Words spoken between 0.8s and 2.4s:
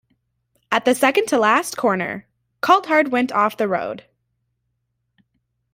the second to last corner